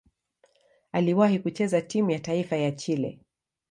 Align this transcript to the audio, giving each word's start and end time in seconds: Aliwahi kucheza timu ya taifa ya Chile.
Aliwahi 0.91 1.39
kucheza 1.39 1.81
timu 1.81 2.11
ya 2.11 2.19
taifa 2.19 2.55
ya 2.55 2.71
Chile. 2.71 3.19